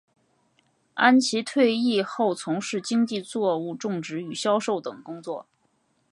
[0.95, 5.45] 安琦退役后从事经济作物种植与销售等工作。